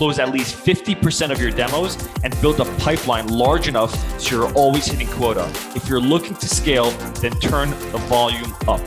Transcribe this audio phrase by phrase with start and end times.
[0.00, 4.52] close at least 50% of your demos, and build a pipeline large enough so you're
[4.54, 5.46] always hitting quota.
[5.76, 8.80] If you're looking to scale, then turn the volume up.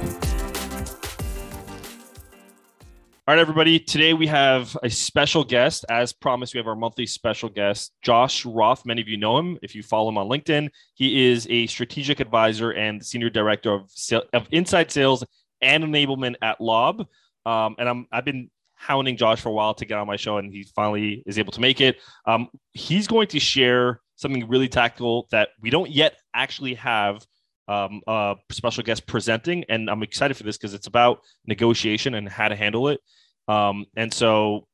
[3.28, 3.80] All right, everybody.
[3.80, 5.86] Today we have a special guest.
[5.88, 8.84] As promised, we have our monthly special guest, Josh Roth.
[8.84, 10.68] Many of you know him if you follow him on LinkedIn.
[10.96, 13.92] He is a strategic advisor and senior director of,
[14.34, 15.24] of inside sales
[15.62, 17.06] and enablement at Lob.
[17.46, 18.50] Um, and I'm I've been
[18.86, 21.52] hounding Josh for a while to get on my show, and he finally is able
[21.54, 21.98] to make it.
[22.26, 27.26] Um, he's going to share something really tactical that we don't yet actually have
[27.68, 32.28] um, a special guest presenting, and I'm excited for this because it's about negotiation and
[32.28, 33.00] how to handle it.
[33.48, 34.68] Um, and so,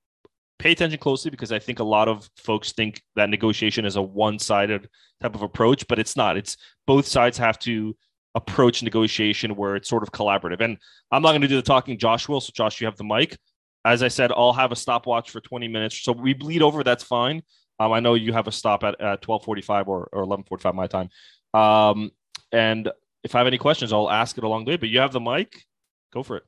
[0.58, 4.02] pay attention closely because I think a lot of folks think that negotiation is a
[4.02, 4.90] one-sided
[5.22, 6.36] type of approach, but it's not.
[6.36, 7.96] It's both sides have to
[8.36, 10.62] approach negotiation where it's sort of collaborative.
[10.62, 10.78] And
[11.12, 11.98] I'm not going to do the talking.
[11.98, 12.42] Josh will.
[12.42, 13.38] So, Josh, you have the mic.
[13.86, 16.02] As I said, I'll have a stopwatch for 20 minutes.
[16.02, 16.84] So we bleed over.
[16.84, 17.42] That's fine.
[17.80, 21.10] Um, I know you have a stop at, at 12:45 or, or 11:45 my time.
[21.54, 22.12] Um,
[22.52, 22.92] and
[23.24, 24.78] if I have any questions, I'll ask it along the way.
[24.78, 25.64] But you have the mic.
[26.12, 26.44] Go for it.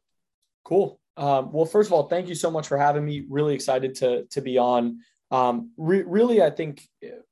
[0.64, 1.00] Cool.
[1.18, 3.26] Um, well, first of all, thank you so much for having me.
[3.30, 5.00] Really excited to to be on.
[5.30, 6.88] Um, re- really, I think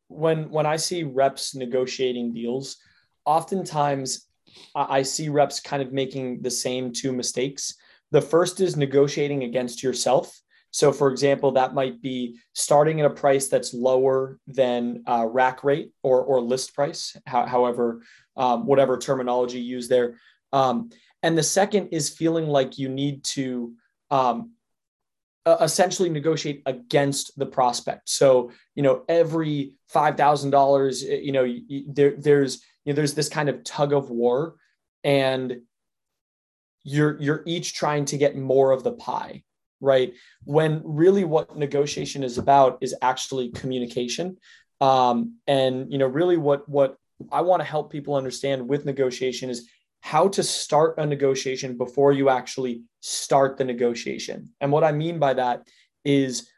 [0.08, 2.78] when when I see reps negotiating deals,
[3.26, 4.28] oftentimes
[4.76, 7.76] I, I see reps kind of making the same two mistakes.
[8.12, 10.36] The first is negotiating against yourself.
[10.72, 15.64] So, for example, that might be starting at a price that's lower than uh, rack
[15.64, 18.04] rate or, or list price, how, however,
[18.38, 20.16] um, whatever terminology used there.
[20.54, 20.92] Um,
[21.24, 23.74] and the second is feeling like you need to
[24.12, 24.52] um,
[25.46, 28.10] essentially negotiate against the prospect.
[28.10, 31.48] So, you know, every five thousand dollars, you know,
[31.88, 34.56] there, there's you know, there's this kind of tug of war,
[35.04, 35.62] and
[36.84, 39.44] you're you're each trying to get more of the pie
[39.82, 40.14] right?
[40.44, 44.38] When really what negotiation is about is actually communication.
[44.82, 46.98] Um, and you know, really what what
[47.32, 49.70] I want to help people understand with negotiation is
[50.02, 54.54] how to start a negotiation before you actually start the negotiation.
[54.62, 55.68] And what I mean by that
[56.06, 56.50] is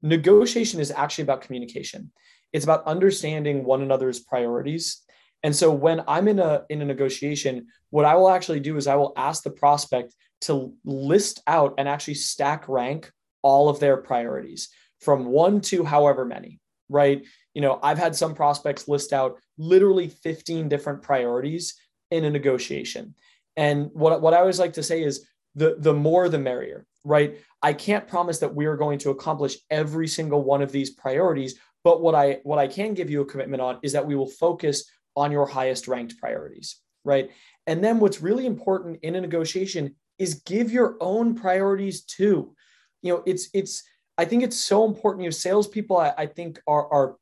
[0.00, 2.10] negotiation is actually about communication.
[2.54, 5.02] It's about understanding one another's priorities.
[5.42, 8.86] And so when I'm in a in a negotiation, what I will actually do is
[8.86, 13.10] I will ask the prospect to list out and actually stack rank
[13.42, 14.68] all of their priorities
[15.00, 17.24] from one to however many, right?
[17.54, 21.74] You know, I've had some prospects list out literally 15 different priorities
[22.10, 23.14] in a negotiation.
[23.56, 27.38] And what, what I always like to say is the, the more the merrier, right?
[27.62, 31.58] I can't promise that we are going to accomplish every single one of these priorities,
[31.82, 34.28] but what I what I can give you a commitment on is that we will
[34.28, 34.84] focus
[35.20, 37.30] on your highest ranked priorities, right?
[37.66, 42.54] And then what's really important in a negotiation is give your own priorities too.
[43.02, 43.82] You know, it's it's
[44.16, 45.24] I think it's so important.
[45.24, 47.16] You know, salespeople I, I think are are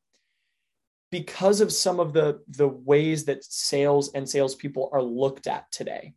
[1.10, 6.14] because of some of the the ways that sales and salespeople are looked at today.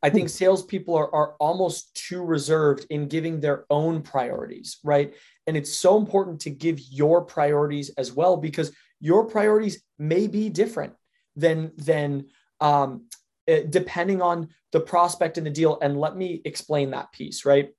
[0.00, 0.38] I think hmm.
[0.42, 5.12] salespeople are, are almost too reserved in giving their own priorities, right?
[5.48, 8.70] And it's so important to give your priorities as well because
[9.00, 10.94] your priorities may be different
[11.34, 12.26] than than
[12.60, 13.06] um,
[13.48, 15.78] uh, depending on the prospect and the deal.
[15.80, 17.70] And let me explain that piece, right?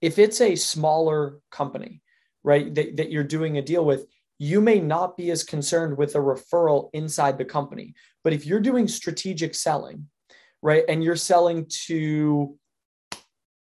[0.00, 2.02] If it's a smaller company,
[2.42, 4.06] right, that, that you're doing a deal with,
[4.38, 7.94] you may not be as concerned with a referral inside the company.
[8.22, 10.08] But if you're doing strategic selling,
[10.62, 12.58] right, and you're selling to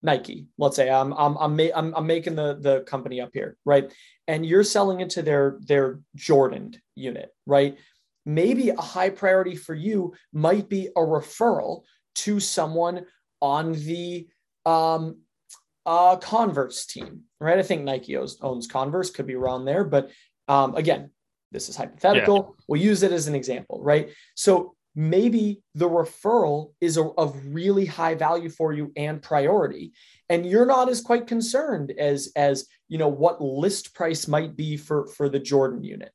[0.03, 3.57] Nike, let's say I'm I'm I'm, ma- I'm, I'm making the the company up here,
[3.66, 3.91] right?
[4.28, 7.78] And you're selling into their their Jordan unit, right?
[8.25, 11.84] maybe a high priority for you might be a referral
[12.14, 13.05] to someone
[13.41, 14.28] on the
[14.66, 15.17] um,
[15.85, 17.58] uh, Converse team, right?
[17.58, 20.11] I think Nike owns, owns Converse, could be wrong there, but
[20.47, 21.11] um, again,
[21.52, 22.35] this is hypothetical.
[22.35, 22.64] Yeah.
[22.67, 24.09] We'll use it as an example, right?
[24.35, 29.93] So maybe the referral is a, of really high value for you and priority,
[30.29, 34.78] and you're not as quite concerned as as you know what list price might be
[34.78, 36.11] for for the Jordan unit,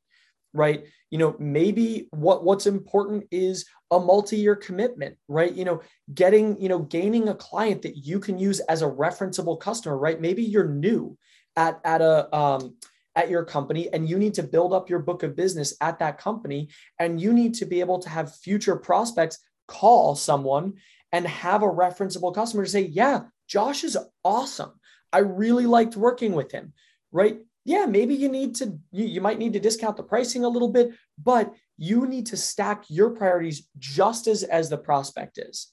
[0.52, 0.84] right?
[1.10, 5.52] you know maybe what what's important is a multi-year commitment right?
[5.54, 5.80] You know
[6.12, 10.20] getting you know gaining a client that you can use as a referenceable customer right?
[10.20, 11.16] Maybe you're new
[11.56, 12.76] at at a um,
[13.16, 16.18] at your company and you need to build up your book of business at that
[16.18, 16.68] company
[16.98, 20.74] and you need to be able to have future prospects call someone
[21.12, 24.72] and have a referenceable customer to say yeah josh is awesome.
[25.12, 26.74] I really liked working with him
[27.10, 27.38] right?
[27.64, 30.70] Yeah maybe you need to you, you might need to discount the pricing a little
[30.70, 30.90] bit
[31.20, 35.72] but you need to stack your priorities just as as the prospect is.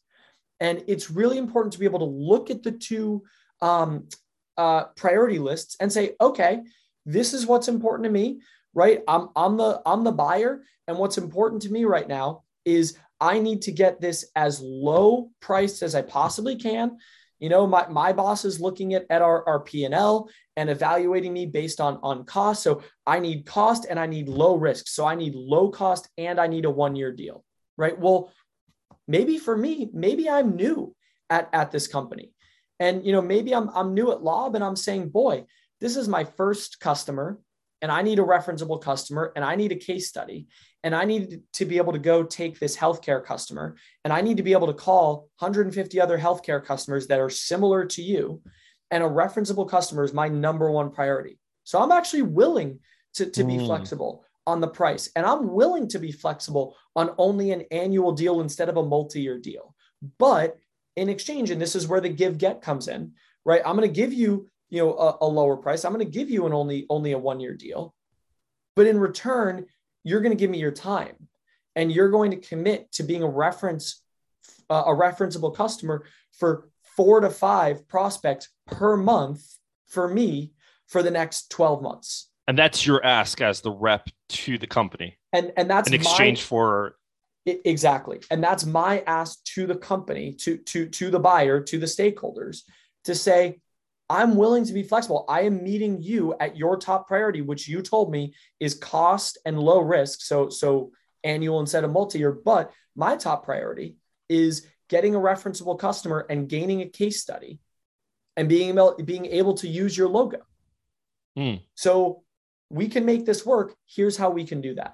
[0.59, 3.23] And it's really important to be able to look at the two
[3.61, 4.07] um,
[4.57, 6.61] uh, priority lists and say okay
[7.05, 8.39] this is what's important to me
[8.73, 9.01] right?
[9.07, 10.63] I'm i'm the i'm the buyer.
[10.87, 15.29] And what's important to me right now is i need to get this as low
[15.39, 16.97] priced as i possibly can.
[17.39, 21.45] You know my, my boss is looking at, at our, our p&l and evaluating me
[21.45, 22.63] based on on cost.
[22.63, 24.87] So i need cost and i need low risk.
[24.87, 27.43] So i need low cost and i need a one year deal
[27.77, 27.97] right?
[27.97, 28.31] Well
[29.07, 30.95] maybe for me maybe i'm new
[31.29, 32.31] at, at this company.
[32.79, 35.45] And you know maybe i'm, I'm new at Lob and i'm saying boy
[35.83, 37.37] this is my first customer
[37.81, 40.47] and I need a referenceable customer and I need a case study
[40.81, 43.75] and I need to be able to go take this healthcare customer
[44.05, 47.83] and I need to be able to call 150 other healthcare customers that are similar
[47.87, 48.41] to you
[48.91, 51.37] and a referenceable customer is my number one priority.
[51.65, 52.79] So I'm actually willing
[53.15, 53.65] to, to be mm.
[53.65, 58.39] flexible on the price and I'm willing to be flexible on only an annual deal
[58.39, 59.75] instead of a multi-year deal.
[60.17, 60.55] But
[60.95, 63.61] in exchange, and this is where the give get comes in, right?
[63.65, 65.85] I'm going to give you you know a, a lower price.
[65.85, 67.93] I'm going to give you an only only a one year deal
[68.75, 69.65] but in return
[70.03, 71.15] you're going to give me your time
[71.75, 74.01] and you're going to commit to being a reference
[74.69, 79.43] uh, a referenceable customer for four to five prospects per month
[79.87, 80.53] for me
[80.87, 82.29] for the next 12 months.
[82.47, 85.17] And that's your ask as the rep to the company.
[85.31, 86.95] And and that's in exchange my, for
[87.45, 88.19] exactly.
[88.29, 92.63] And that's my ask to the company to to to the buyer to the stakeholders
[93.05, 93.59] to say
[94.13, 95.25] I'm willing to be flexible.
[95.27, 99.57] I am meeting you at your top priority, which you told me is cost and
[99.57, 100.21] low risk.
[100.21, 100.91] So, so
[101.23, 102.31] annual instead of multi-year.
[102.31, 103.95] But my top priority
[104.29, 107.57] is getting a referenceable customer and gaining a case study
[108.37, 110.41] and being able, being able to use your logo.
[111.35, 111.63] Mm.
[111.73, 112.21] So
[112.69, 113.73] we can make this work.
[113.87, 114.93] Here's how we can do that.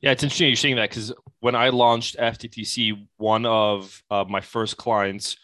[0.00, 4.42] Yeah, it's interesting you're saying that because when I launched FTTC, one of uh, my
[4.42, 5.38] first clients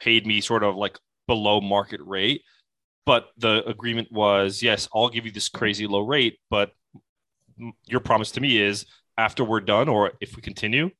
[0.00, 0.98] paid me sort of like
[1.28, 2.42] below market rate.
[3.06, 6.72] But the agreement was, yes, I'll give you this crazy low rate, but
[7.86, 8.84] your promise to me is
[9.16, 10.90] after we're done, or if we continue,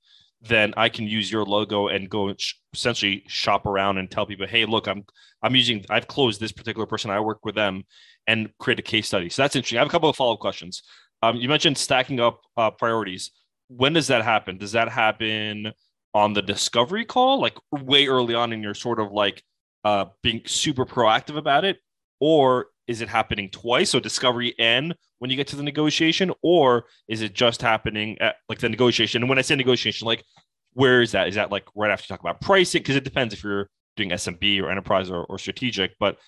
[0.41, 2.35] then I can use your logo and go
[2.73, 5.05] essentially shop around and tell people, hey, look, I'm
[5.43, 7.11] I'm using I've closed this particular person.
[7.11, 7.85] I work with them
[8.27, 9.29] and create a case study.
[9.29, 9.79] So that's interesting.
[9.79, 10.83] I have a couple of follow up questions.
[11.23, 13.33] Um, you mentioned stacking up uh, priorities.
[13.69, 14.59] When does that happen?
[14.59, 15.73] Does that happen
[16.15, 19.43] on the discovery call, like way early on in your sort of like
[19.85, 21.79] uh, being super proactive about it,
[22.21, 23.91] or is it happening twice?
[23.91, 28.37] So discovery and when you get to the negotiation, or is it just happening at
[28.49, 29.23] like the negotiation?
[29.23, 30.25] And when I say negotiation, like
[30.73, 31.29] where is that?
[31.29, 32.81] Is that like right after you talk about pricing?
[32.81, 35.93] Because it depends if you're doing SMB or enterprise or, or strategic.
[35.99, 36.19] But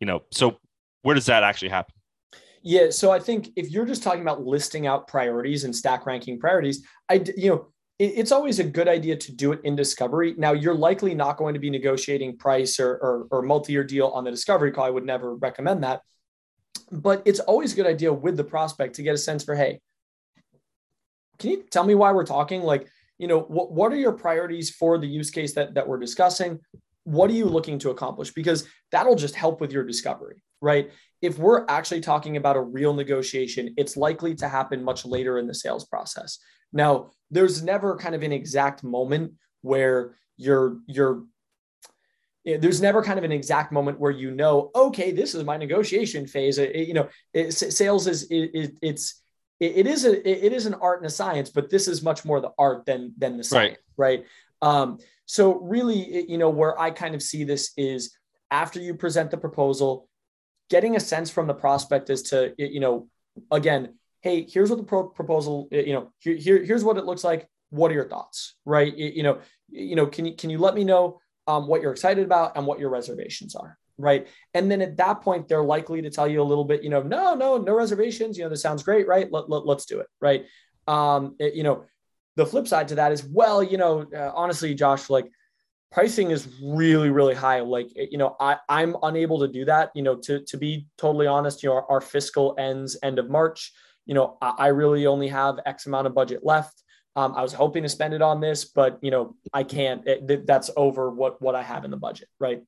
[0.00, 0.58] you know, so
[1.02, 1.94] where does that actually happen?
[2.62, 6.38] Yeah, so I think if you're just talking about listing out priorities and stack ranking
[6.38, 7.68] priorities, I you know
[8.00, 10.34] it's always a good idea to do it in discovery.
[10.38, 14.24] Now, you're likely not going to be negotiating price or, or, or multi-year deal on
[14.24, 14.86] the discovery call.
[14.86, 16.00] I would never recommend that.
[16.90, 19.80] But it's always a good idea with the prospect to get a sense for, hey,
[21.38, 22.62] can you tell me why we're talking?
[22.62, 22.88] Like,
[23.18, 26.58] you know, what, what are your priorities for the use case that, that we're discussing?
[27.04, 28.30] What are you looking to accomplish?
[28.32, 30.90] Because that'll just help with your discovery, right?
[31.22, 35.46] If we're actually talking about a real negotiation, it's likely to happen much later in
[35.46, 36.38] the sales process.
[36.72, 41.24] Now, there's never kind of an exact moment where you're you're
[42.44, 46.26] there's never kind of an exact moment where you know okay this is my negotiation
[46.26, 49.22] phase it, you know it, sales is it, it's
[49.60, 52.40] it is a it is an art and a science but this is much more
[52.40, 54.24] the art than than the science right,
[54.62, 54.72] right?
[54.82, 58.16] um so really you know where i kind of see this is
[58.50, 60.08] after you present the proposal
[60.70, 63.08] getting a sense from the prospect as to you know
[63.50, 67.24] again hey, here's what the pro- proposal, you know, here, here, here's what it looks
[67.24, 67.48] like.
[67.70, 68.54] What are your thoughts?
[68.64, 68.94] Right.
[68.94, 69.38] You, know,
[69.70, 72.66] you know, can you, can you let me know um, what you're excited about and
[72.66, 73.78] what your reservations are?
[73.96, 74.28] Right.
[74.54, 77.02] And then at that point, they're likely to tell you a little bit, you know,
[77.02, 78.36] no, no, no reservations.
[78.36, 79.06] You know, this sounds great.
[79.06, 79.30] Right.
[79.30, 80.06] Let, let, let's do it.
[80.20, 80.46] Right.
[80.86, 81.84] Um, it, you know,
[82.36, 85.30] the flip side to that is, well, you know, uh, honestly, Josh, like
[85.90, 90.02] pricing is really really high like you know i i'm unable to do that you
[90.02, 93.72] know to to be totally honest you know our, our fiscal ends end of march
[94.10, 96.82] you know, I, I really only have X amount of budget left.
[97.14, 100.06] Um, I was hoping to spend it on this, but you know, I can't.
[100.06, 102.60] It, that's over what what I have in the budget, right?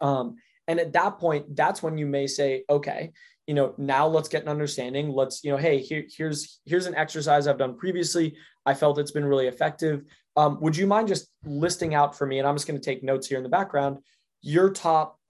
[0.00, 3.12] Um, and at that point, that's when you may say, okay,
[3.46, 6.94] you know now let's get an understanding let's you know hey here, here's here's an
[6.94, 8.36] exercise i've done previously
[8.70, 10.04] i felt it's been really effective.
[10.36, 13.02] Um, would you mind just listing out for me and i'm just going to take
[13.02, 13.98] notes here in the background
[14.42, 15.20] your top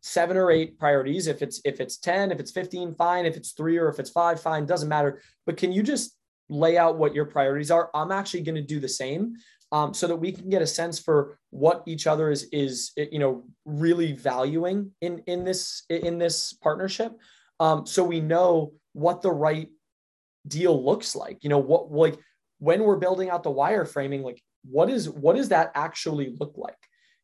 [0.00, 1.26] seven or eight priorities?
[1.26, 3.26] If it's if it's 10 if it's 15 fine.
[3.26, 4.66] If it's three or if it's five fine.
[4.66, 5.20] Doesn't matter.
[5.46, 6.16] But can you just
[6.48, 7.90] lay out what your priorities are?
[7.94, 9.34] I'm actually going to do the same
[9.72, 13.18] um, so that we can get a sense for what each other is is you
[13.18, 17.12] know really valuing in in this in this partnership.
[17.60, 19.68] Um, so we know what the right
[20.48, 22.18] deal looks like you know what like
[22.60, 26.76] when we're building out the wireframing like what is what does that actually look like?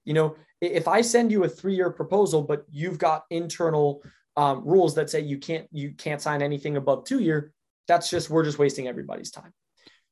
[0.04, 4.02] You know if i send you a three year proposal but you've got internal
[4.36, 7.52] um, rules that say you can't you can't sign anything above two year
[7.88, 9.52] that's just we're just wasting everybody's time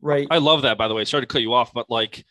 [0.00, 0.26] right?
[0.30, 1.04] I love that by the way.
[1.04, 2.24] Sorry to cut you off but like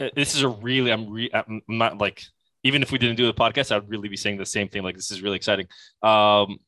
[0.00, 2.22] uh, this is a really i'm re i'm not like
[2.64, 4.82] even if we didn't do the podcast i would really be saying the same thing.
[4.82, 5.66] Like this is really exciting.
[6.02, 6.58] Um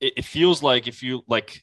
[0.00, 1.62] it, it feels like if you like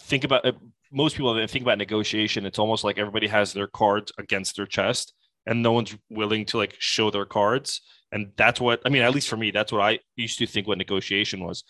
[0.00, 0.56] think about it,
[0.92, 4.66] most people that think about negotiation it's almost like everybody has their cards against their
[4.66, 5.14] chest
[5.46, 7.80] and no one's willing to like show their cards.
[8.12, 10.66] And that's what i mean at least for me that's what i used to think
[10.66, 11.64] what negotiation was.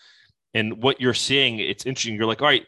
[0.53, 2.15] And what you're saying it's interesting.
[2.15, 2.65] You're like all right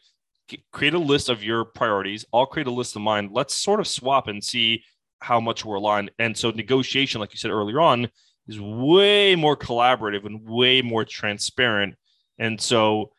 [0.71, 2.23] create a list of your priorities.
[2.31, 3.29] I'll create a list of mine.
[3.31, 4.83] Let's sort of swap and see
[5.19, 6.11] how much we're aligned.
[6.19, 8.09] And so negotiation like you said earlier on
[8.47, 11.95] is way more collaborative and way more transparent.
[12.37, 13.11] And so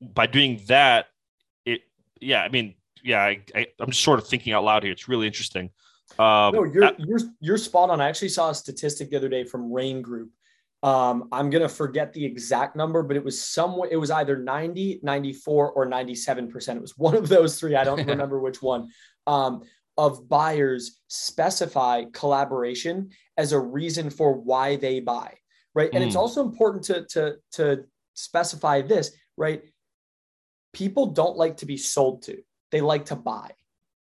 [0.00, 1.06] by doing that
[2.22, 5.08] yeah i mean yeah I, I, am just sort of thinking out loud here it's
[5.08, 5.70] really interesting
[6.18, 8.00] um, no, you're you're you're spot on.
[8.00, 10.30] I actually saw a statistic the other day from Rain Group.
[10.82, 13.88] Um, I'm gonna forget the exact number, but it was somewhere.
[13.90, 16.78] It was either 90, 94, or 97 percent.
[16.78, 17.76] It was one of those three.
[17.76, 18.88] I don't remember which one.
[19.26, 19.62] Um,
[19.98, 25.34] of buyers specify collaboration as a reason for why they buy,
[25.74, 25.90] right?
[25.92, 26.06] And mm.
[26.06, 26.20] it's hmm.
[26.20, 29.62] also important to to to specify this, right?
[30.72, 33.50] People don't like to be sold to; they like to buy,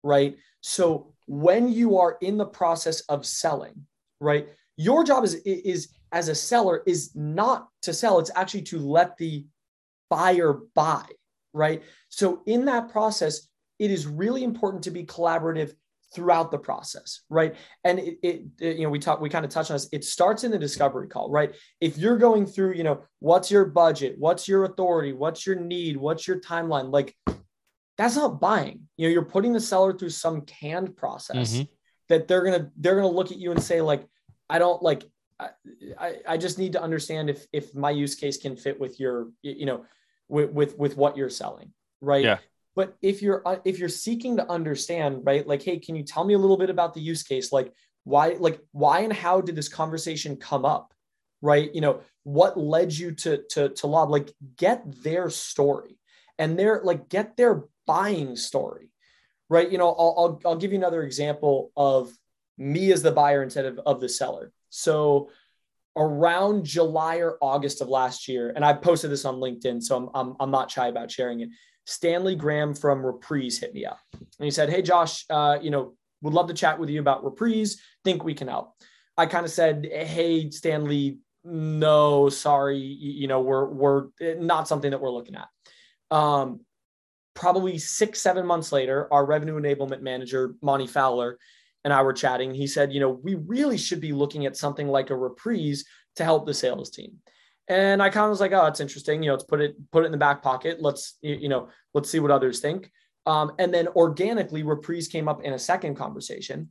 [0.02, 0.37] right?
[0.61, 3.87] So when you are in the process of selling,
[4.20, 4.49] right?
[4.76, 9.16] Your job is is as a seller is not to sell, it's actually to let
[9.16, 9.46] the
[10.08, 11.04] buyer buy,
[11.52, 11.82] right?
[12.08, 15.75] So in that process, it is really important to be collaborative
[16.14, 17.56] throughout the process, right?
[17.84, 19.88] And it, it, it, you know, we talk, we kind of touch on this.
[19.92, 21.54] It starts in the discovery call, right?
[21.80, 25.96] If you're going through, you know, what's your budget, what's your authority, what's your need,
[25.96, 27.14] what's your timeline, like
[27.96, 28.88] that's not buying.
[28.96, 31.62] You know, you're putting the seller through some canned process mm-hmm.
[32.08, 34.06] that they're gonna they're gonna look at you and say like,
[34.48, 35.04] I don't like.
[36.00, 39.28] I, I just need to understand if if my use case can fit with your
[39.42, 39.84] you know
[40.28, 42.38] with with, with what you're selling right yeah
[42.76, 46.25] but if you're uh, if you're seeking to understand right like hey can you tell
[46.25, 47.73] me a little bit about the use case like
[48.04, 50.95] why like why and how did this conversation come up
[51.42, 55.99] right you know what led you to to to Lob like get their story
[56.38, 58.90] and they're like get their buying story,
[59.49, 59.71] right?
[59.71, 62.12] You know, I'll, I'll, I'll give you another example of
[62.59, 64.52] me as the buyer instead of, of the seller.
[64.71, 65.30] So
[65.97, 70.11] around July or August of last year, and I posted this on LinkedIn, so I'm,
[70.14, 71.50] I'm, I'm not shy about sharing it.
[71.87, 75.95] Stanley Graham from Reprise hit me up and he said, Hey, Josh, uh, you know,
[76.21, 77.81] would love to chat with you about Reprise.
[78.05, 78.75] Think we can help.
[79.16, 85.00] I kind of said, Hey, Stanley, no, sorry, you, know, we're, we're not something that
[85.00, 85.47] we're looking at.
[86.11, 86.61] Um,
[87.35, 91.38] probably six, seven months later, our revenue enablement manager, Monty Fowler,
[91.85, 92.52] and I were chatting.
[92.52, 95.85] He said, you know, we really should be looking at something like a reprise
[96.16, 97.19] to help the sales team.
[97.68, 99.23] And I kind of was like, oh, it's interesting.
[99.23, 100.80] You know, let's put it put it in the back pocket.
[100.80, 102.90] Let's you know, let's see what others think.
[103.26, 106.70] Um, and then organically, reprise came up in a second conversation.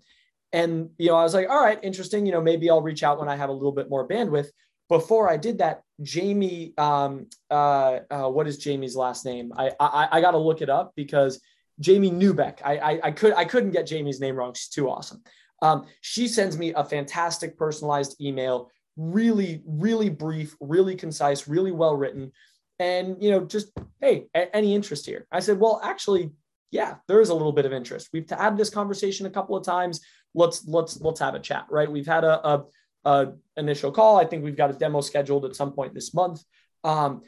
[0.54, 2.26] And you know, I was like, all right, interesting.
[2.26, 4.48] You know, maybe I'll reach out when I have a little bit more bandwidth
[4.90, 9.52] before I did that, Jamie, um, uh, uh, what is Jamie's last name?
[9.56, 11.42] I I, I got to look it up because
[11.80, 12.60] Jamie Newbeck.
[12.64, 14.54] I, I, I could I couldn't get Jamie's name wrong.
[14.54, 15.24] She's too awesome.
[15.62, 21.96] Um, she sends me a fantastic personalized email, really really brief, really concise, really well
[21.96, 22.32] written,
[22.80, 23.72] and you know just
[24.02, 25.28] hey, a- any interest here?
[25.32, 26.32] I said, well, actually,
[26.72, 28.10] yeah, there is a little bit of interest.
[28.14, 30.02] We've had this conversation a couple of times.
[30.34, 31.66] Let's let's let's have a chat.
[31.70, 31.92] Right?
[31.92, 32.66] We've had a, a
[33.06, 33.26] uh,
[33.56, 34.18] initial call.
[34.18, 36.44] I think we've got a demo scheduled at some point this month.
[36.84, 37.22] Um,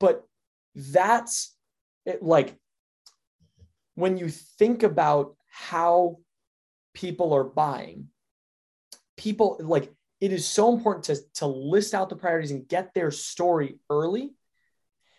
[0.00, 0.24] but
[0.74, 1.54] that's
[2.06, 2.56] it, like
[3.94, 6.18] when you think about how
[6.94, 8.08] people are buying,
[9.16, 9.92] people like
[10.24, 14.32] it is so important to, to list out the priorities and get their story early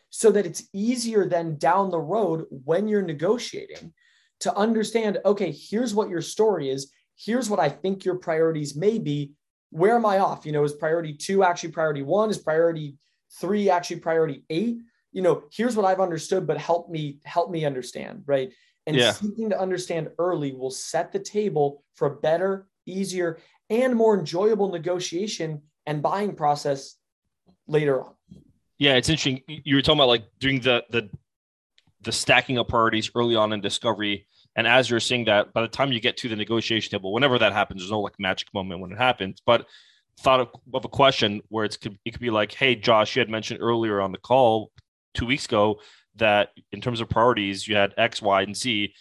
[0.09, 3.93] so that it's easier then down the road when you're negotiating
[4.39, 6.91] to understand okay, here's what your story is.
[7.17, 9.33] Here's what I think your priorities may be
[9.69, 10.45] where am I off?
[10.45, 12.29] You know, is priority two actually priority one?
[12.29, 12.97] Is priority
[13.39, 14.77] three actually priority eight
[15.11, 18.51] you know here's what i've understood but help me help me understand right
[18.85, 19.11] and yeah.
[19.11, 24.71] seeking to understand early will set the table for a better easier and more enjoyable
[24.71, 26.95] negotiation and buying process
[27.67, 28.13] later on.
[28.77, 29.41] Yeah it's interesting.
[29.47, 31.09] You were talking about like doing the the
[32.01, 34.27] the stacking of priorities early on in discovery.
[34.57, 37.37] And as you're seeing that by the time you get to the negotiation table whenever
[37.39, 39.41] that happens there's no like magic moment when it happens.
[39.45, 39.67] But
[40.19, 43.29] thought of, of a question where it's it could be like, hey, Josh, you had
[43.29, 44.71] mentioned earlier on the call
[45.13, 45.79] two weeks ago
[46.15, 48.93] that in terms of priorities, you had X, Y, and Z.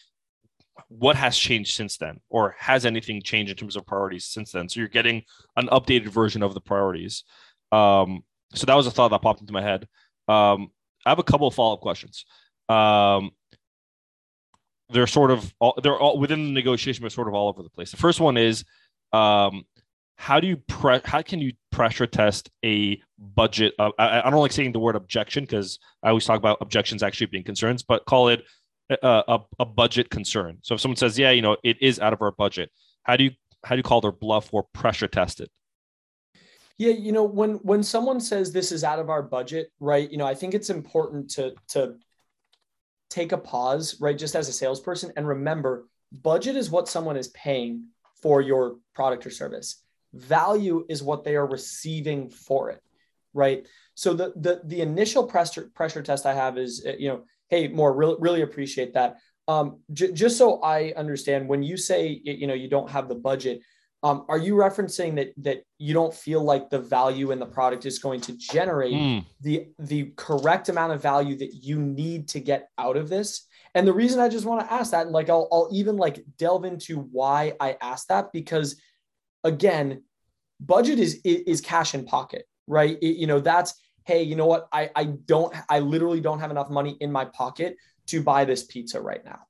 [0.89, 4.69] What has changed since then, or has anything changed in terms of priorities since then?
[4.69, 5.23] So you're getting
[5.57, 7.25] an updated version of the priorities.
[7.73, 9.89] Um, so that was a thought that popped into my head.
[10.29, 10.71] Um,
[11.07, 12.25] I have a couple of follow up questions.
[12.69, 13.31] Um,
[14.91, 17.71] they're sort of all, they're all within the negotiation, but sort of all over the
[17.71, 17.91] place.
[17.91, 18.65] The first one is
[19.13, 19.65] um,
[20.17, 24.41] how do you pre- how can you pressure test a budget uh, I, I, don't
[24.41, 28.05] like saying the word objection because i always talk about objections actually being concerns but
[28.05, 28.45] call it
[28.91, 30.59] a, a, a, budget concern.
[30.63, 32.71] So if someone says yeah you know it is out of our budget
[33.03, 33.31] how do you
[33.65, 35.51] how do you call their bluff or pressure test it?
[36.77, 40.19] Yeah you know when when someone says this is out of our budget right you
[40.19, 41.95] know i think it's important to to
[43.11, 47.29] take a pause right just as a salesperson and remember budget is what someone is
[47.29, 47.87] paying
[48.21, 49.83] for your product or service.
[50.15, 52.83] Value is what they are receiving for it
[53.35, 53.67] right?
[53.95, 57.25] So the the, the initial pressure pressure test i have is uh, you know
[57.55, 59.17] hey Mor really, really appreciate that
[59.49, 63.15] um, j- just so i understand when you say you know you don't have the
[63.15, 63.61] budget
[64.03, 67.87] um, are you referencing that that you don't feel like the value in the product
[67.87, 69.25] is going to generate mm.
[69.41, 73.87] the the correct amount of value that you need to get out of this and
[73.87, 76.65] the reason i just want to ask that and like I'll, I'll even like delve
[76.65, 78.77] into why i asked that because
[79.45, 80.03] again,
[80.59, 82.99] budget is is cash in pocket, right?
[83.01, 84.69] It, you know, that's hey, you know what?
[84.73, 88.65] I I don't I literally don't have enough money in my pocket to buy this
[88.65, 89.41] pizza right now,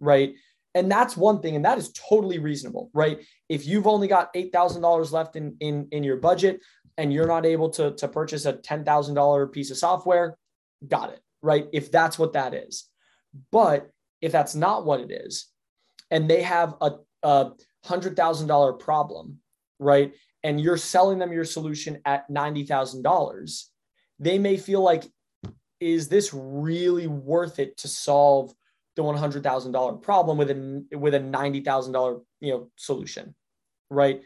[0.00, 0.34] right?
[0.74, 3.24] And that's one thing, and that is totally reasonable, right?
[3.48, 6.60] If you've only got eight thousand dollars left in in in your budget
[6.96, 10.36] and you're not able to to purchase a ten thousand dollar piece of software,
[10.86, 11.66] got it, right?
[11.72, 12.88] If that's what that is,
[13.50, 15.46] but if that's not what it is,
[16.10, 16.92] and they have a,
[17.22, 17.52] a
[17.86, 19.38] $100,000 problem,
[19.78, 20.12] right?
[20.42, 23.64] And you're selling them your solution at $90,000,
[24.20, 25.04] they may feel like,
[25.80, 28.54] is this really worth it to solve
[28.96, 33.34] the $100,000 problem with a, with a $90,000, you know, solution,
[33.90, 34.22] right?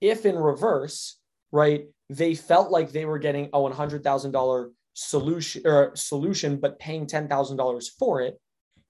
[0.00, 1.18] If in reverse,
[1.50, 7.84] right, they felt like they were getting a $100,000 solution or solution, but paying $10,000
[7.98, 8.40] for it,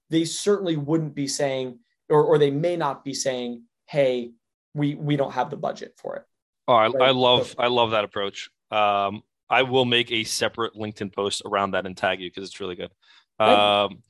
[0.09, 4.31] they certainly wouldn't be saying, or, or they may not be saying, hey,
[4.75, 6.23] we we don't have the budget for it.
[6.67, 7.01] Oh, I, right?
[7.01, 8.49] I love I love that approach.
[8.69, 12.59] Um, I will make a separate LinkedIn post around that and tag you because it's
[12.59, 12.91] really good.
[13.39, 14.03] Um,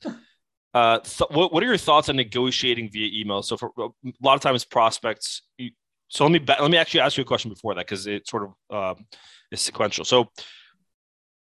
[0.72, 3.42] uh, th- what, what are your thoughts on negotiating via email?
[3.42, 3.88] So for a
[4.22, 5.42] lot of times prospects.
[5.58, 5.70] You,
[6.08, 8.44] so let me let me actually ask you a question before that because it sort
[8.70, 9.06] of um,
[9.50, 10.04] is sequential.
[10.04, 10.30] So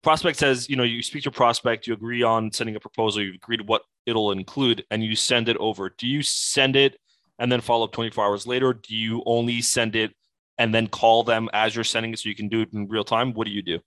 [0.03, 3.23] prospect says, you know, you speak to a prospect, you agree on sending a proposal,
[3.23, 5.93] you agree to what it'll include, and you send it over.
[5.97, 6.97] Do you send it
[7.39, 8.73] and then follow up 24 hours later?
[8.73, 10.13] Do you only send it
[10.57, 13.03] and then call them as you're sending it so you can do it in real
[13.03, 13.33] time?
[13.33, 13.79] What do you do?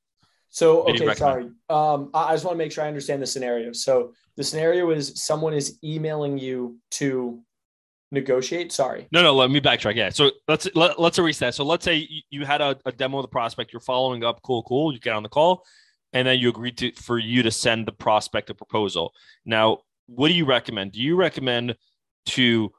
[0.48, 1.50] So, okay, sorry.
[1.68, 3.72] Um, I just want to make sure I understand the scenario.
[3.72, 7.40] So, the scenario is someone is emailing you to
[8.10, 8.72] negotiate.
[8.72, 9.08] Sorry.
[9.12, 9.34] No, no.
[9.34, 9.96] Let me backtrack.
[9.96, 10.10] Yeah.
[10.10, 11.54] So let's let, let's erase that.
[11.54, 13.72] So let's say you had a, a demo of the prospect.
[13.72, 14.40] You're following up.
[14.42, 14.92] Cool, cool.
[14.92, 15.64] You get on the call
[16.12, 19.12] and then you agree to for you to send the prospect a proposal.
[19.44, 20.92] Now, what do you recommend?
[20.92, 21.76] Do you recommend
[22.26, 22.72] to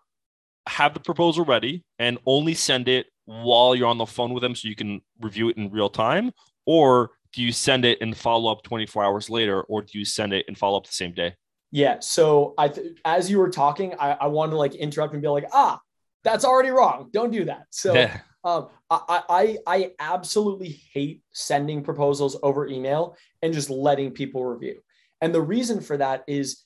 [0.68, 4.56] have the proposal ready and only send it while you're on the phone with them
[4.56, 6.32] so you can review it in real time?
[6.66, 10.34] Or do you send it and follow up 24 hours later, or do you send
[10.34, 11.36] it and follow up the same day?
[11.72, 11.98] Yeah.
[12.00, 15.28] So I, th- as you were talking, I, I wanted to like interrupt and be
[15.28, 15.80] like, ah,
[16.24, 17.10] that's already wrong.
[17.12, 17.66] Don't do that.
[17.70, 18.20] So yeah.
[18.44, 24.80] um, I, I, I absolutely hate sending proposals over email and just letting people review.
[25.20, 26.64] And the reason for that is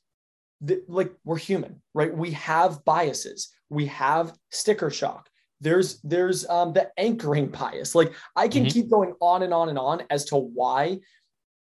[0.61, 2.15] that, like we're human, right?
[2.15, 3.49] We have biases.
[3.69, 5.27] We have sticker shock.
[5.61, 7.95] There's there's um, the anchoring bias.
[7.95, 8.71] Like I can mm-hmm.
[8.71, 10.99] keep going on and on and on as to why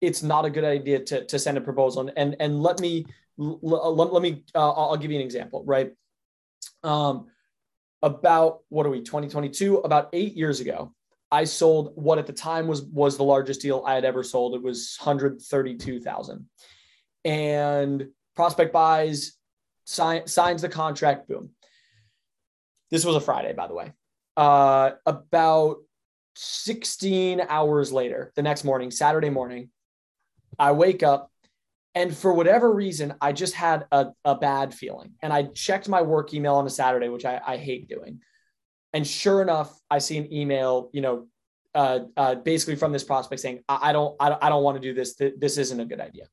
[0.00, 2.10] it's not a good idea to, to send a proposal.
[2.16, 3.06] And and let me
[3.38, 5.92] let, let me uh, I'll give you an example, right?
[6.82, 7.28] Um,
[8.04, 10.92] about what are we 2022 about eight years ago
[11.32, 14.54] i sold what at the time was was the largest deal i had ever sold
[14.54, 16.46] it was 132000
[17.24, 19.38] and prospect buys
[19.84, 21.48] sign, signs the contract boom
[22.94, 23.92] this was a friday by the way
[24.36, 25.78] uh, about
[26.36, 29.70] 16 hours later, the next morning, Saturday morning,
[30.58, 31.30] I wake up
[31.96, 35.12] and for whatever reason, I just had a, a bad feeling.
[35.22, 38.20] And I checked my work email on a Saturday, which I, I hate doing.
[38.92, 41.28] And sure enough, I see an email, you know,
[41.72, 44.76] uh, uh, basically from this prospect saying, I, I don't, I don't, I don't want
[44.76, 45.14] to do this.
[45.14, 46.26] This isn't a good idea.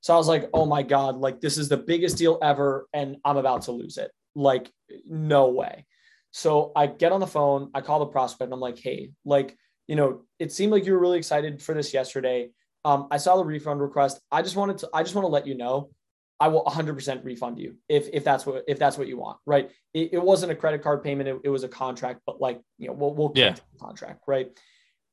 [0.00, 2.86] So I was like, oh my God, like this is the biggest deal ever.
[2.94, 4.10] And I'm about to lose it.
[4.34, 4.70] Like,
[5.06, 5.86] no way.
[6.30, 9.56] So I get on the phone, I call the prospect, and I'm like, hey, like,
[9.88, 12.50] you know, it seemed like you were really excited for this yesterday.
[12.84, 14.20] Um, I saw the refund request.
[14.30, 15.90] I just wanted to, I just want to let you know,
[16.38, 19.70] I will 100% refund you if if that's what if that's what you want, right?
[19.92, 22.86] It, it wasn't a credit card payment; it, it, was a contract, but like, you
[22.86, 23.56] know, we'll we'll yeah.
[23.78, 24.48] contract, right?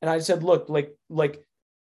[0.02, 1.44] And I said, look, like like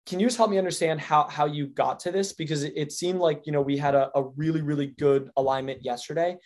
[0.08, 2.92] can you just help me understand how how you got to this because it, it
[2.92, 6.38] seemed like you know we had a, a, really really good alignment yesterday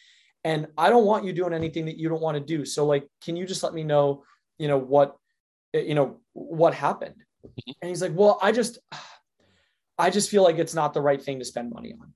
[0.43, 3.08] and i don't want you doing anything that you don't want to do so like
[3.23, 4.23] can you just let me know
[4.58, 5.17] you know what
[5.73, 7.71] you know what happened mm-hmm.
[7.82, 8.80] and he's like well i just
[9.97, 12.13] i just feel like it's not the right thing to spend money on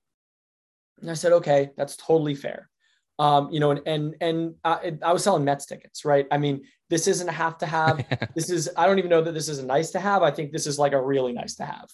[1.01, 2.69] and i said okay that's totally fair
[3.17, 6.27] um, you know, and and and I, I, was selling Mets tickets, right?
[6.31, 8.05] I mean, this isn't a have to have.
[8.35, 10.21] this is I don't even know that this is a nice to have.
[10.21, 11.89] I think this is like a really nice to have,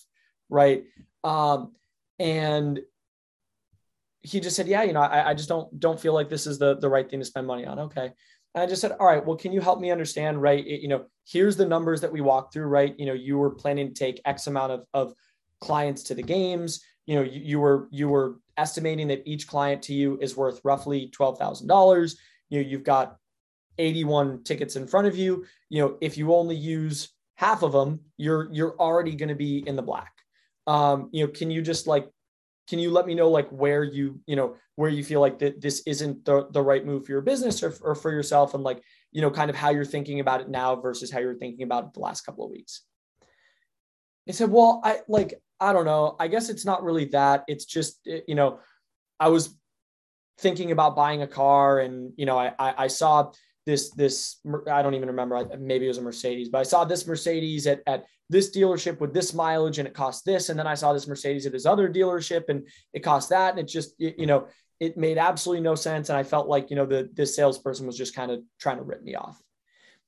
[0.50, 0.84] right?
[1.24, 1.74] Um,
[2.18, 2.80] and
[4.24, 6.60] he just said, yeah, you know, I, I just don't don't feel like this is
[6.60, 7.80] the the right thing to spend money on.
[7.80, 8.12] Okay.
[8.54, 10.66] And I just said, all right, well, can you help me understand, right?
[10.66, 12.94] It, you know, here's the numbers that we walked through, right?
[12.98, 15.14] You know, you were planning to take X amount of, of
[15.62, 16.84] clients to the games.
[17.06, 20.62] You know, you, you were you were estimating that each client to you is worth
[20.64, 22.20] roughly twelve thousand dollars.
[22.50, 23.16] You know, you've got
[23.78, 25.46] 81 tickets in front of you.
[25.70, 29.64] You know, if you only use half of them, you're you're already going to be
[29.66, 30.12] in the black.
[30.68, 32.10] Um, you know, can you just like
[32.72, 35.60] can you let me know like where you you know where you feel like that
[35.60, 38.54] this isn't the, the right move for your business or, or for yourself?
[38.54, 38.82] And like
[39.12, 41.84] you know kind of how you're thinking about it now versus how you're thinking about
[41.84, 42.84] it the last couple of weeks.
[44.26, 46.16] He said well i like i don't know.
[46.18, 47.44] I guess it's not really that.
[47.50, 48.60] It's just eh, you know
[49.20, 49.54] i was
[50.40, 53.32] thinking about buying a car and you know i i, I saw
[53.72, 55.48] this this I don't even remember.
[55.58, 59.14] Maybe it was a Mercedes but I saw this Mercedes at at this dealership with
[59.14, 60.50] this mileage and it cost this.
[60.50, 63.52] And then I saw this Mercedes at this other dealership and it cost that.
[63.52, 64.48] And it just you know
[64.80, 66.10] it made absolutely no sense.
[66.10, 68.84] And I felt like you know the this salesperson was just kind of trying to
[68.84, 69.42] rip me off.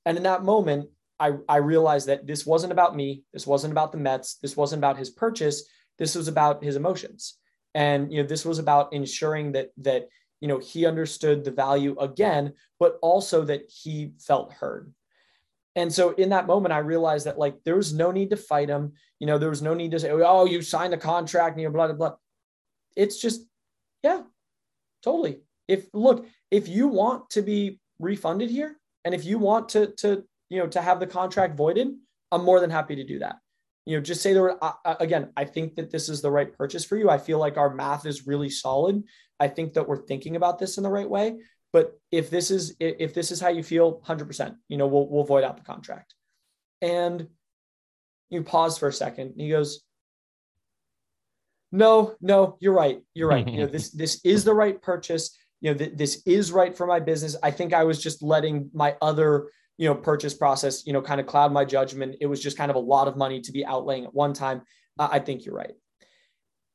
[0.04, 3.24] And in that moment I I realized that this wasn't about me.
[3.32, 4.36] This wasn't about the Mets.
[4.42, 5.64] This wasn't about his purchase.
[5.98, 7.38] This was about his emotions.
[7.74, 10.08] And you know this was about ensuring that that
[10.44, 14.92] you know he understood the value again but also that he felt heard.
[15.74, 18.68] And so in that moment i realized that like there was no need to fight
[18.68, 18.92] him.
[19.20, 21.68] You know there was no need to say oh you signed a contract and you
[21.68, 22.16] know blah blah blah.
[22.94, 23.46] It's just
[24.02, 24.20] yeah
[25.02, 25.40] totally.
[25.66, 28.76] If look if you want to be refunded here
[29.06, 31.88] and if you want to to you know to have the contract voided
[32.32, 33.36] i'm more than happy to do that
[33.86, 36.84] you know just say there uh, again i think that this is the right purchase
[36.84, 39.02] for you i feel like our math is really solid
[39.40, 41.40] I think that we're thinking about this in the right way.
[41.72, 45.08] But if this is if this is how you feel, hundred percent, you know, we'll
[45.08, 46.14] we'll void out the contract.
[46.80, 47.28] And
[48.30, 49.32] you pause for a second.
[49.32, 49.82] And he goes,
[51.72, 53.00] "No, no, you're right.
[53.12, 53.46] You're right.
[53.46, 55.36] you know, this this is the right purchase.
[55.60, 57.34] You know, th- this is right for my business.
[57.42, 61.20] I think I was just letting my other you know purchase process you know kind
[61.20, 62.16] of cloud my judgment.
[62.20, 64.62] It was just kind of a lot of money to be outlaying at one time.
[64.98, 65.74] Uh, I think you're right.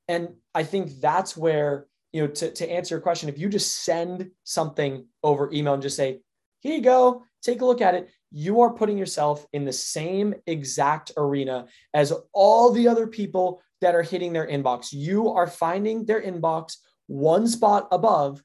[0.07, 3.83] And I think that's where you know, to, to answer your question, if you just
[3.83, 6.19] send something over email and just say,
[6.59, 10.33] here you go, take a look at it, you are putting yourself in the same
[10.47, 14.91] exact arena as all the other people that are hitting their inbox.
[14.91, 18.43] You are finding their inbox one spot above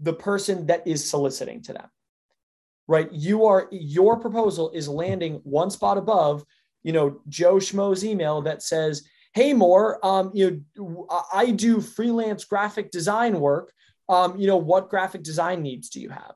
[0.00, 1.88] the person that is soliciting to them.
[2.88, 3.10] Right?
[3.12, 6.44] You are your proposal is landing one spot above,
[6.82, 12.44] you know, Joe Schmo's email that says, hey, Mor, um, you know, I do freelance
[12.44, 13.72] graphic design work.
[14.08, 16.34] Um, you know, what graphic design needs do you have?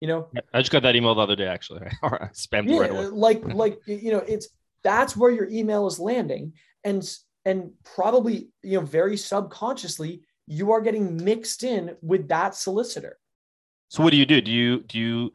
[0.00, 1.80] You know, I just got that email the other day, actually.
[2.02, 3.06] Spammed yeah, right away.
[3.06, 4.48] like, like, you know, it's,
[4.84, 6.52] that's where your email is landing.
[6.84, 7.08] And,
[7.44, 13.18] and probably, you know, very subconsciously, you are getting mixed in with that solicitor.
[13.88, 14.40] So what do you do?
[14.40, 15.32] Do you, do you,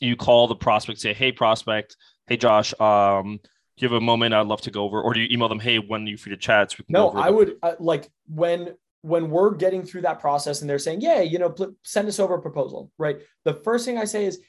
[0.00, 3.40] you call the prospect, say, Hey prospect, Hey Josh, um,
[3.80, 5.58] do you have a moment I'd love to go over, or do you email them,
[5.58, 6.70] hey, when you free to chat?
[6.70, 10.78] So no, I would uh, like when when we're getting through that process and they're
[10.78, 13.20] saying, yeah, you know, pl- send us over a proposal, right?
[13.44, 14.40] The first thing I say is,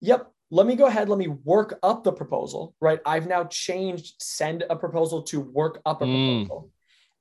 [0.00, 3.00] yep, let me go ahead, let me work up the proposal, right?
[3.06, 6.70] I've now changed send a proposal to work up a mm.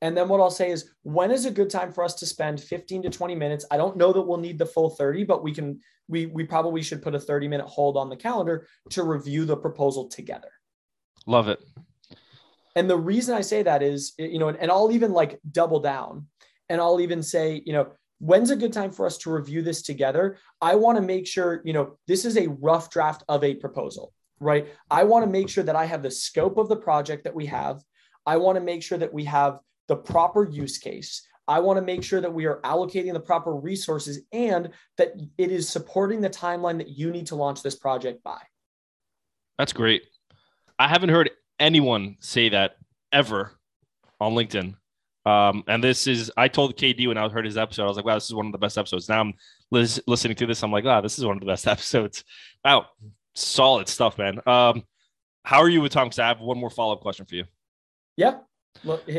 [0.03, 2.59] And then what I'll say is, when is a good time for us to spend
[2.59, 3.65] 15 to 20 minutes?
[3.71, 6.83] I don't know that we'll need the full 30, but we can, we, we probably
[6.83, 10.49] should put a 30 minute hold on the calendar to review the proposal together.
[11.25, 11.63] Love it.
[12.75, 16.27] And the reason I say that is, you know, and I'll even like double down
[16.67, 19.83] and I'll even say, you know, when's a good time for us to review this
[19.83, 20.37] together?
[20.59, 24.11] I want to make sure, you know, this is a rough draft of a proposal,
[24.41, 24.67] right?
[24.91, 27.45] I want to make sure that I have the scope of the project that we
[27.45, 27.81] have.
[28.25, 31.27] I want to make sure that we have the proper use case.
[31.47, 35.51] I want to make sure that we are allocating the proper resources and that it
[35.51, 38.39] is supporting the timeline that you need to launch this project by.
[39.57, 40.03] That's great.
[40.79, 42.77] I haven't heard anyone say that
[43.11, 43.51] ever
[44.19, 44.75] on LinkedIn.
[45.25, 48.05] Um, and this is, I told KD when I heard his episode, I was like,
[48.05, 49.07] wow, this is one of the best episodes.
[49.07, 49.33] Now I'm
[49.71, 50.63] lis- listening to this.
[50.63, 52.23] I'm like, wow, this is one of the best episodes.
[52.63, 52.87] Wow.
[53.35, 54.39] Solid stuff, man.
[54.45, 54.83] Um,
[55.43, 56.07] how are you with Tom?
[56.07, 57.45] Because I have one more follow up question for you.
[58.15, 58.39] Yeah.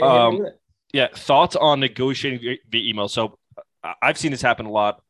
[0.03, 0.47] Um,
[0.93, 1.09] yeah.
[1.15, 3.09] Thoughts on negotiating via, via email.
[3.09, 3.39] So
[4.03, 5.01] I've seen this happen a lot.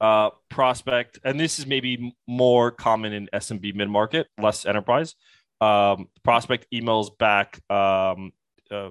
[0.00, 5.14] Uh, prospect, and this is maybe more common in SMB mid market, less enterprise.
[5.60, 7.60] Um, prospect emails back.
[7.70, 8.32] Um,
[8.70, 8.90] uh,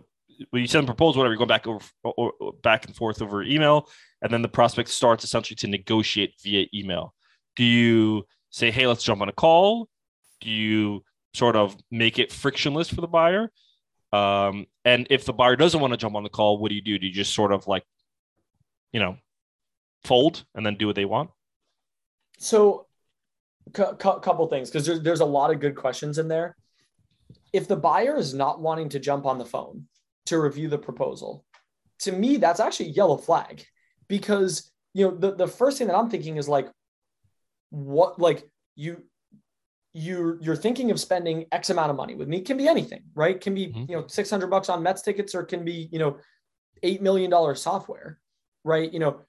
[0.52, 3.22] when you send a proposal, whatever, you're going back over or, or back and forth
[3.22, 3.90] over email,
[4.22, 7.16] and then the prospect starts essentially to negotiate via email.
[7.56, 9.90] Do you say, "Hey, let's jump on a call"?
[10.42, 13.52] Do you sort of make it frictionless for the buyer?
[14.16, 16.82] Um, and if the buyer doesn't want to jump on the call, what do you
[16.82, 16.98] do?
[16.98, 17.84] Do you just sort of like,
[18.94, 19.18] you know,
[20.04, 21.32] fold and then do what they want?
[22.38, 22.88] So,
[23.68, 26.56] a cu- couple things because there's there's a lot of good questions in there.
[27.52, 29.88] If the buyer is not wanting to jump on the phone
[30.28, 31.44] to review the proposal,
[32.00, 33.66] to me that's actually a yellow flag
[34.08, 36.70] because you know the the first thing that I'm thinking is like,
[37.70, 39.04] what like you
[39.96, 42.38] you you're thinking of spending X amount of money with me.
[42.38, 43.38] It can be anything, right?
[43.38, 43.90] It can be mm-hmm.
[43.90, 46.18] you know 600 bucks on Mets tickets, or it can be you know
[46.84, 48.20] eight million dollar software,
[48.66, 48.92] right?
[48.92, 49.22] You know,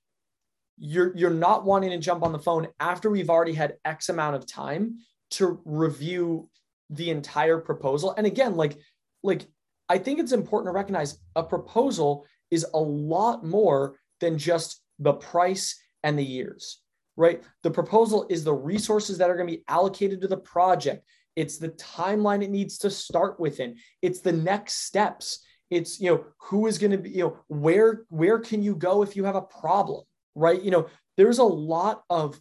[0.77, 4.35] you're you're not wanting to jump on the phone after we've already had X amount
[4.35, 4.99] of time
[5.33, 6.51] to review
[6.91, 8.13] the entire proposal.
[8.19, 8.77] And again, like
[9.23, 9.47] like
[9.89, 15.13] I think it's important to recognize a proposal is a lot more than just the
[15.13, 16.81] price and the years
[17.17, 17.43] right?
[17.63, 21.05] The proposal is the resources that are going to be allocated to the project.
[21.35, 23.77] It's the timeline it needs to start within.
[24.03, 25.45] It's the next steps.
[25.71, 29.03] It's, you know, who is going to be, you know, where where can you go
[29.03, 30.63] if you have a problem, right?
[30.63, 32.41] You know, there's a lot of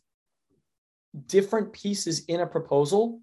[1.26, 3.22] different pieces in a proposal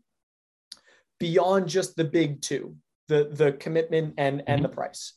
[1.20, 2.76] beyond just the big two,
[3.08, 4.74] the the commitment and and the mm-hmm.
[4.74, 5.14] price.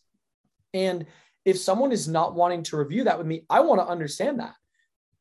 [0.73, 1.05] And
[1.45, 4.55] if someone is not wanting to review that with me, I want to understand that.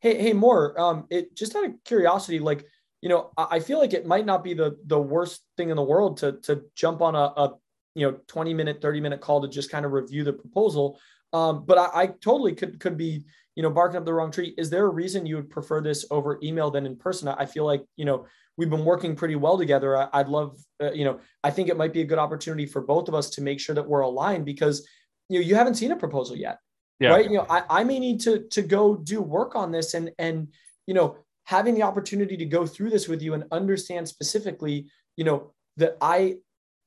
[0.05, 0.79] Hey, hey, Mor.
[0.79, 2.67] Um, it just out of curiosity, like
[3.01, 5.77] you know, I, I feel like it might not be the the worst thing in
[5.77, 7.55] the world to to jump on a, a
[7.95, 11.01] you know 20 minute 30 minute call to just kind of review the proposal.
[11.33, 13.25] Um, but I, I, totally could could be
[13.57, 14.53] you know barking up the wrong tree.
[14.59, 17.27] Is there a reason you would prefer this over email than in person?
[17.29, 18.27] I feel like you know
[18.59, 19.97] we've been working pretty well together.
[19.97, 22.83] I, would love uh, you know i think it might be a good opportunity for
[22.83, 24.87] both of us to make sure that we're aligned because
[25.31, 26.59] you know you haven't seen a proposal yet
[27.01, 27.11] yeah.
[27.11, 27.25] right?
[27.25, 30.49] You know I, I may need to to go do work on this and and
[30.87, 35.25] you know having the opportunity to go through this with you and understand specifically you
[35.25, 36.37] know that i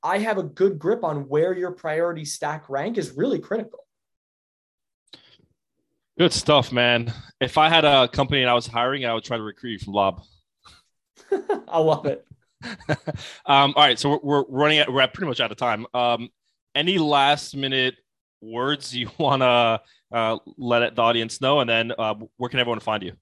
[0.04, 3.80] i have a good grip on where your priority stack rank is really critical.
[6.18, 7.14] Good stuff man.
[7.40, 9.80] If i had a company and i was hiring i would try to recruit you
[9.80, 10.24] from Lob.
[11.68, 12.26] I love it.
[13.46, 15.86] Um, all right so we're, we're running at we're at pretty much out of time.
[15.94, 16.30] Um,
[16.76, 17.96] any last minute
[18.42, 22.80] words you want to uh, let the audience know, and then uh, where can everyone
[22.80, 23.14] find you?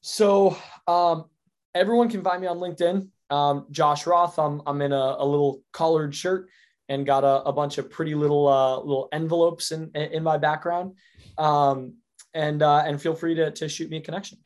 [0.00, 1.26] So um,
[1.74, 3.08] everyone can find me on LinkedIn.
[3.30, 4.38] Um, Josh Roth.
[4.38, 6.48] I'm I'm in a, a little collared shirt
[6.88, 10.96] and got a, a bunch of pretty little uh, little envelopes in in my background.
[11.38, 11.94] Um,
[12.34, 14.38] and uh, and feel free to to shoot me a connection.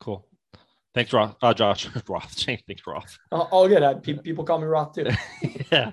[0.00, 0.26] Cool.
[0.94, 1.36] Thanks, Roth.
[1.42, 2.32] Uh, Josh Roth.
[2.66, 3.18] Thanks, Roth.
[3.32, 4.22] Oh, good.
[4.22, 5.08] people call me Roth too.
[5.72, 5.92] yeah.